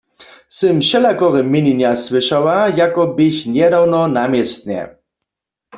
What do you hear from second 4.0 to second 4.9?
na městnje.